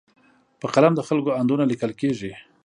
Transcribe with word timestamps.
په 0.59 0.67
قلم 0.73 0.93
د 0.95 1.01
خلکو 1.07 1.35
اندونه 1.39 1.63
لیکل 1.71 1.91
کېږي. 2.01 2.33